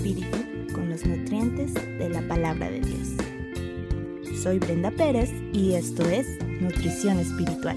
[0.00, 0.38] espíritu
[0.72, 4.40] con los nutrientes de la palabra de Dios.
[4.42, 6.26] Soy Brenda Pérez y esto es
[6.58, 7.76] Nutrición Espiritual.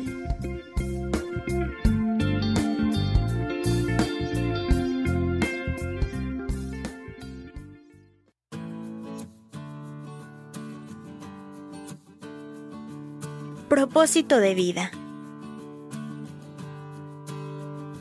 [13.68, 14.92] Propósito de vida.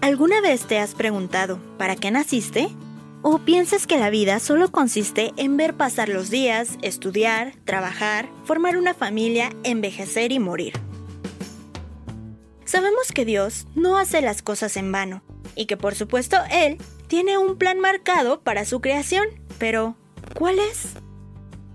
[0.01, 2.69] ¿Alguna vez te has preguntado para qué naciste?
[3.25, 8.77] ¿O piensas que la vida solo consiste en ver pasar los días, estudiar, trabajar, formar
[8.77, 10.73] una familia, envejecer y morir?
[12.65, 15.23] Sabemos que Dios no hace las cosas en vano
[15.55, 19.97] y que por supuesto Él tiene un plan marcado para su creación, pero
[20.37, 20.95] ¿cuál es?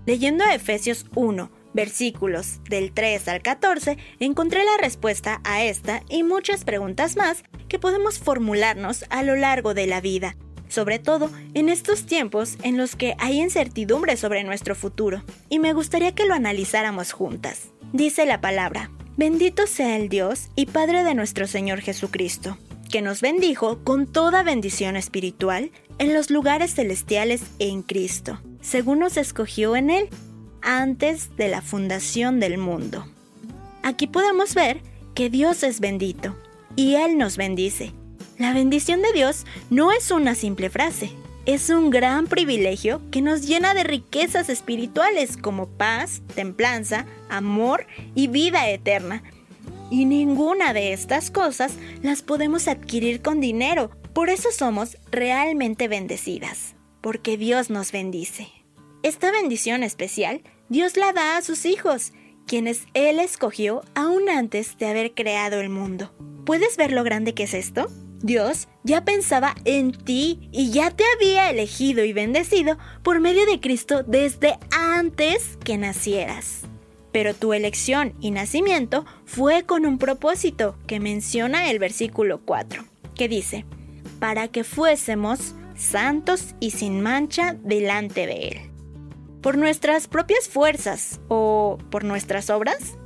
[0.04, 6.64] Leyendo Efesios 1, versículos del 3 al 14, encontré la respuesta a esta y muchas
[6.64, 10.36] preguntas más que podemos formularnos a lo largo de la vida
[10.68, 15.72] sobre todo en estos tiempos en los que hay incertidumbre sobre nuestro futuro, y me
[15.72, 17.68] gustaría que lo analizáramos juntas.
[17.92, 22.58] Dice la palabra, bendito sea el Dios y Padre de nuestro Señor Jesucristo,
[22.90, 29.16] que nos bendijo con toda bendición espiritual en los lugares celestiales en Cristo, según nos
[29.16, 30.08] escogió en Él
[30.62, 33.06] antes de la fundación del mundo.
[33.82, 34.80] Aquí podemos ver
[35.14, 36.36] que Dios es bendito
[36.76, 37.92] y Él nos bendice
[38.38, 41.10] la bendición de Dios no es una simple frase,
[41.44, 48.28] es un gran privilegio que nos llena de riquezas espirituales como paz, templanza, amor y
[48.28, 49.22] vida eterna.
[49.90, 51.72] Y ninguna de estas cosas
[52.02, 58.48] las podemos adquirir con dinero, por eso somos realmente bendecidas, porque Dios nos bendice.
[59.02, 62.12] Esta bendición especial Dios la da a sus hijos,
[62.46, 66.12] quienes Él escogió aún antes de haber creado el mundo.
[66.44, 67.88] ¿Puedes ver lo grande que es esto?
[68.20, 73.60] Dios ya pensaba en ti y ya te había elegido y bendecido por medio de
[73.60, 76.62] Cristo desde antes que nacieras.
[77.12, 82.84] Pero tu elección y nacimiento fue con un propósito que menciona el versículo 4,
[83.14, 83.64] que dice,
[84.18, 88.58] para que fuésemos santos y sin mancha delante de Él.
[89.40, 92.98] ¿Por nuestras propias fuerzas o por nuestras obras?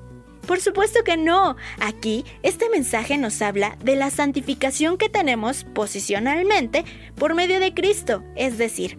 [0.46, 1.56] Por supuesto que no.
[1.80, 6.84] Aquí este mensaje nos habla de la santificación que tenemos posicionalmente
[7.16, 8.24] por medio de Cristo.
[8.36, 8.98] Es decir,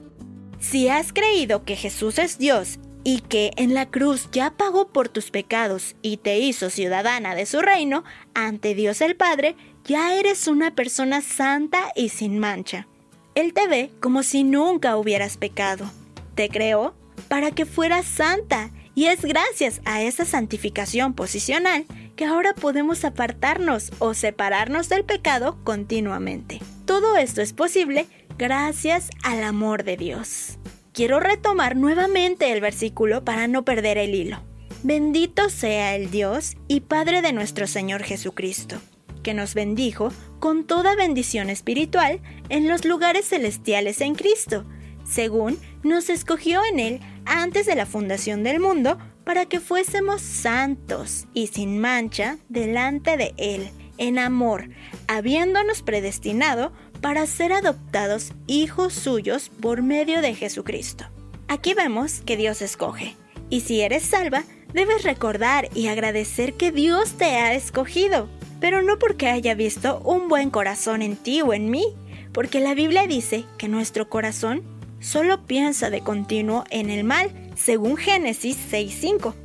[0.60, 5.10] si has creído que Jesús es Dios y que en la cruz ya pagó por
[5.10, 10.48] tus pecados y te hizo ciudadana de su reino, ante Dios el Padre, ya eres
[10.48, 12.88] una persona santa y sin mancha.
[13.36, 15.92] Él te ve como si nunca hubieras pecado.
[16.36, 16.94] Te creó
[17.28, 23.92] para que fueras santa y es gracias a esa santificación posicional que ahora podemos apartarnos
[24.00, 26.60] o separarnos del pecado continuamente.
[26.86, 30.58] Todo esto es posible gracias al amor de Dios.
[30.92, 34.44] Quiero retomar nuevamente el versículo para no perder el hilo.
[34.84, 38.80] Bendito sea el Dios y Padre de nuestro Señor Jesucristo,
[39.24, 44.66] que nos bendijo con toda bendición espiritual en los lugares celestiales en Cristo,
[45.04, 51.26] según nos escogió en Él antes de la fundación del mundo para que fuésemos santos
[51.34, 54.70] y sin mancha delante de Él, en amor,
[55.08, 61.06] habiéndonos predestinado para ser adoptados hijos suyos por medio de Jesucristo.
[61.48, 63.16] Aquí vemos que Dios escoge,
[63.50, 68.30] y si eres salva, debes recordar y agradecer que Dios te ha escogido,
[68.60, 71.86] pero no porque haya visto un buen corazón en ti o en mí,
[72.32, 74.64] porque la Biblia dice que nuestro corazón
[75.04, 79.36] solo piensa de continuo en el mal, según Génesis 6.5.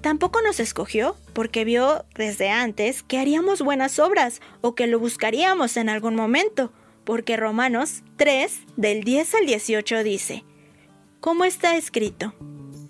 [0.00, 5.76] Tampoco nos escogió porque vio desde antes que haríamos buenas obras o que lo buscaríamos
[5.76, 6.72] en algún momento,
[7.04, 10.44] porque Romanos 3 del 10 al 18 dice,
[11.20, 12.34] ¿Cómo está escrito,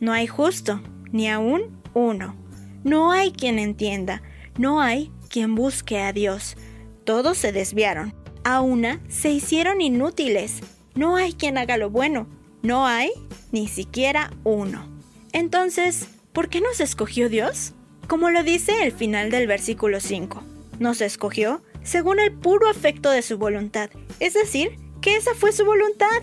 [0.00, 0.82] no hay justo,
[1.12, 2.36] ni aún uno,
[2.84, 4.22] no hay quien entienda,
[4.58, 6.56] no hay quien busque a Dios,
[7.04, 8.12] todos se desviaron,
[8.44, 10.60] a una se hicieron inútiles,
[10.98, 12.26] no hay quien haga lo bueno.
[12.60, 13.12] No hay
[13.52, 14.84] ni siquiera uno.
[15.32, 17.72] Entonces, ¿por qué nos escogió Dios?
[18.08, 20.42] Como lo dice el final del versículo 5.
[20.80, 23.90] Nos escogió según el puro afecto de su voluntad.
[24.18, 26.20] Es decir, que esa fue su voluntad.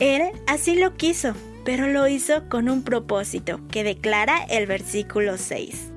[0.00, 1.34] Él así lo quiso,
[1.64, 5.92] pero lo hizo con un propósito que declara el versículo 6.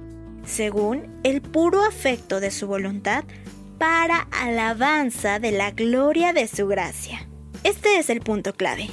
[0.46, 3.24] Según el puro afecto de su voluntad,
[3.80, 7.31] para alabanza de la gloria de su gracia.
[7.64, 8.90] Este es el punto clave.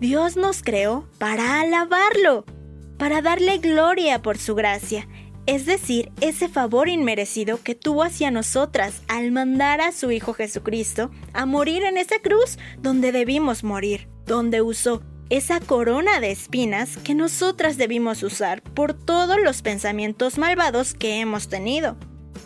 [0.00, 2.44] Dios nos creó para alabarlo,
[2.98, 5.06] para darle gloria por su gracia,
[5.46, 11.10] es decir, ese favor inmerecido que tuvo hacia nosotras al mandar a su Hijo Jesucristo
[11.34, 17.14] a morir en esa cruz donde debimos morir, donde usó esa corona de espinas que
[17.14, 21.96] nosotras debimos usar por todos los pensamientos malvados que hemos tenido,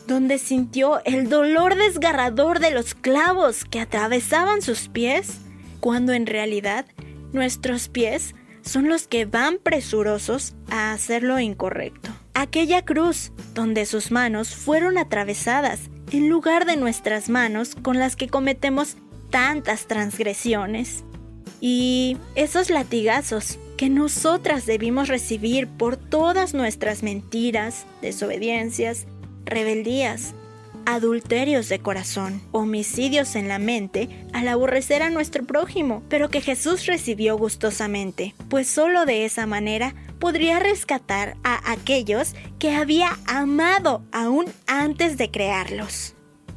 [0.06, 5.38] donde sintió el dolor desgarrador de los clavos que atravesaban sus pies,
[5.80, 6.86] cuando en realidad
[7.32, 12.10] nuestros pies son los que van presurosos a hacer lo incorrecto.
[12.34, 15.80] Aquella cruz donde sus manos fueron atravesadas
[16.12, 18.96] en lugar de nuestras manos con las que cometemos
[19.30, 21.04] tantas transgresiones.
[21.60, 29.06] Y esos latigazos que nosotras debimos recibir por todas nuestras mentiras, desobediencias,
[29.44, 30.34] rebeldías,
[30.86, 36.86] adulterios de corazón, homicidios en la mente, al aborrecer a nuestro prójimo, pero que Jesús
[36.86, 44.46] recibió gustosamente, pues solo de esa manera podría rescatar a aquellos que había amado aún
[44.66, 46.14] antes de crearlos.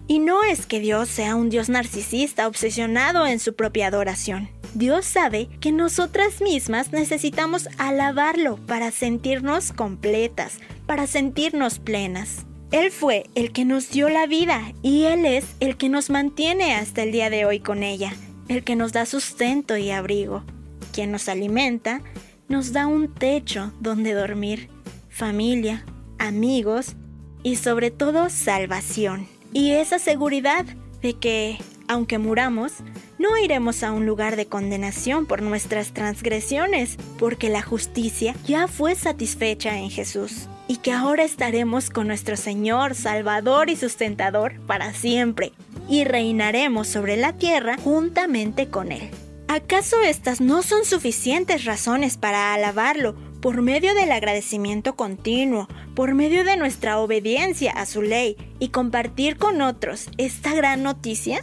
[0.08, 4.50] Y no es que Dios sea un Dios narcisista obsesionado en su propia adoración.
[4.75, 12.46] Dios sabe que nosotras mismas necesitamos alabarlo para sentirnos completas, para sentirnos plenas.
[12.74, 16.74] Él fue el que nos dio la vida y Él es el que nos mantiene
[16.74, 18.16] hasta el día de hoy con ella,
[18.48, 20.44] el que nos da sustento y abrigo,
[20.92, 22.02] quien nos alimenta,
[22.48, 24.70] nos da un techo donde dormir,
[25.08, 25.86] familia,
[26.18, 26.96] amigos
[27.44, 29.28] y sobre todo salvación.
[29.54, 30.66] Y esa seguridad
[31.04, 32.78] de que, aunque muramos,
[33.20, 38.96] no iremos a un lugar de condenación por nuestras transgresiones, porque la justicia ya fue
[38.96, 45.51] satisfecha en Jesús y que ahora estaremos con nuestro Señor, Salvador y Sustentador para siempre,
[45.89, 49.10] y reinaremos sobre la tierra juntamente con Él.
[49.48, 56.44] ¿Acaso estas no son suficientes razones para alabarlo por medio del agradecimiento continuo, por medio
[56.44, 61.42] de nuestra obediencia a su ley y compartir con otros esta gran noticia?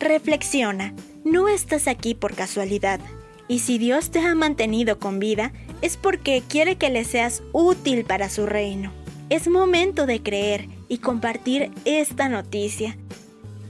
[0.00, 2.98] Reflexiona, no estás aquí por casualidad,
[3.46, 5.52] y si Dios te ha mantenido con vida,
[5.82, 8.92] es porque quiere que le seas útil para su reino.
[9.28, 12.96] Es momento de creer y compartir esta noticia.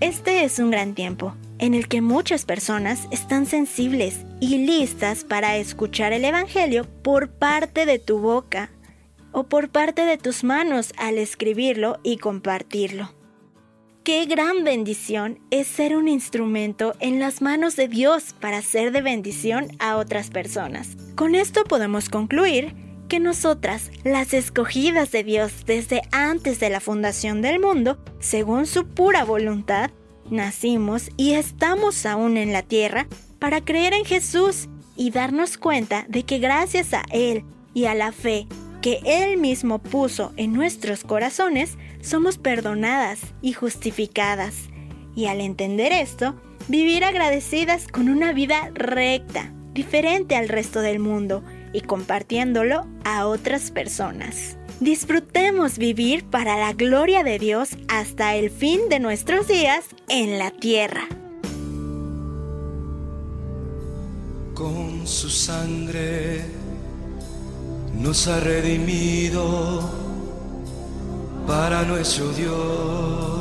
[0.01, 5.57] Este es un gran tiempo en el que muchas personas están sensibles y listas para
[5.57, 8.71] escuchar el Evangelio por parte de tu boca
[9.33, 13.16] o por parte de tus manos al escribirlo y compartirlo.
[14.07, 19.03] Qué gran bendición es ser un instrumento en las manos de Dios para ser de
[19.03, 20.97] bendición a otras personas.
[21.17, 22.73] Con esto podemos concluir
[23.09, 28.87] que nosotras, las escogidas de Dios desde antes de la fundación del mundo, según su
[28.87, 29.91] pura voluntad,
[30.31, 33.09] nacimos y estamos aún en la tierra
[33.41, 37.43] para creer en Jesús y darnos cuenta de que gracias a Él
[37.75, 38.47] y a la fe
[38.87, 44.55] que Él mismo puso en nuestros corazones, somos perdonadas y justificadas.
[45.17, 46.37] Y al entender esto,
[46.69, 51.43] vivir agradecidas con una vida recta, diferente al resto del mundo
[51.73, 54.57] y compartiéndolo a otras personas.
[54.79, 60.53] Disfrutemos vivir para la gloria de Dios hasta el fin de nuestros días en la
[60.53, 61.09] tierra.
[64.55, 66.66] Con su sangre
[67.99, 69.81] nos ha redimido
[71.47, 73.37] para nuestro Dios.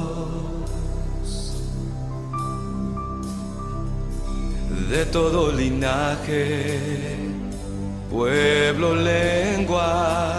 [4.90, 6.80] De todo linaje,
[8.10, 10.36] pueblo, lengua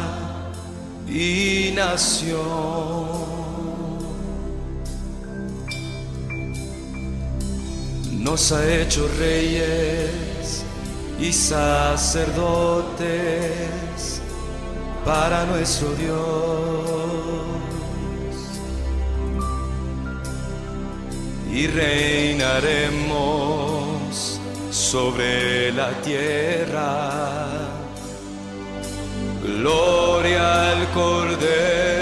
[1.08, 3.06] y nación.
[8.12, 10.25] Nos ha hecho reyes
[11.18, 13.06] y sacerdotes
[15.04, 16.16] para nuestro Dios.
[21.50, 23.06] Y reinaremos
[24.70, 27.46] sobre la tierra.
[29.42, 31.96] Gloria al Cordero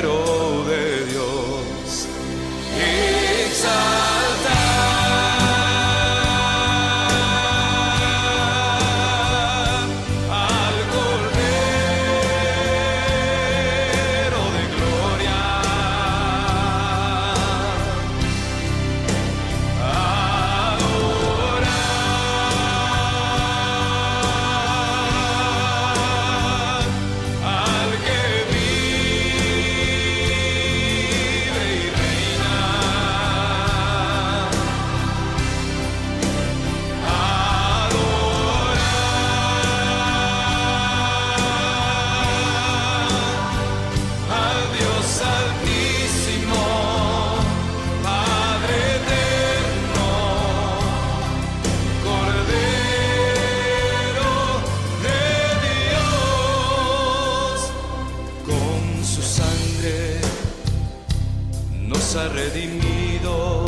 [62.14, 63.64] redimido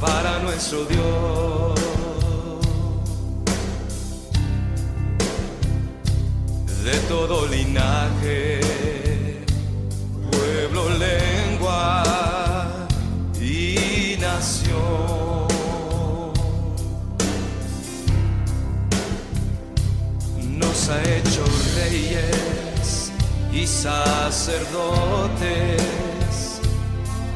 [0.00, 1.80] para nuestro Dios.
[6.84, 8.60] De todo linaje,
[10.32, 12.02] pueblo, lengua
[13.40, 15.46] y nación.
[20.58, 21.44] Nos ha hecho
[21.76, 23.12] reyes
[23.52, 24.72] y sacerdotes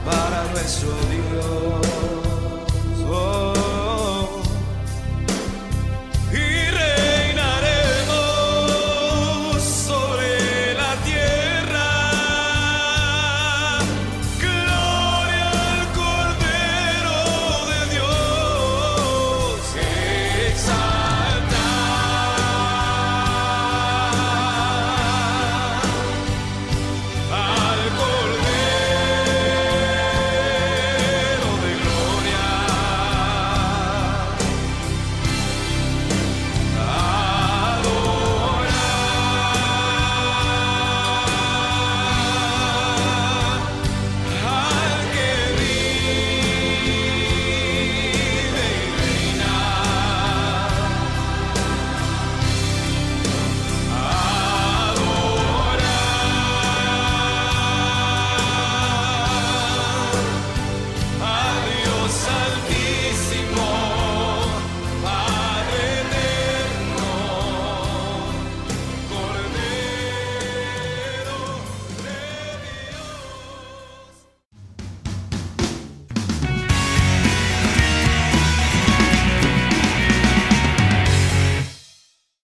[0.06, 2.15] para nuestro Dios.